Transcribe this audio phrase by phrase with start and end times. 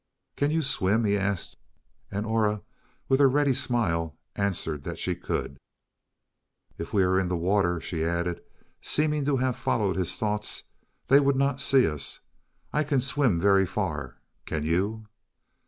[0.35, 1.57] "Can you swim?" he asked.
[2.09, 2.63] And Aura,
[3.07, 5.59] with her ready smile, answered that she could.
[6.79, 8.41] "If we are in the water," she added,
[8.81, 10.63] seeming to have followed his thoughts,
[11.05, 12.21] "they would not see us.
[12.73, 14.17] I can swim very far
[14.47, 15.05] can you?"